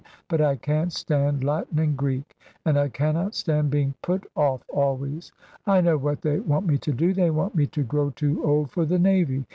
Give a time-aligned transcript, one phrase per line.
[0.29, 5.31] But I can't stand Latin and Greek, and I cannot stand being put off always.
[5.67, 7.13] I know what they want me to do.
[7.13, 9.45] They want me to grow too old for the Navy!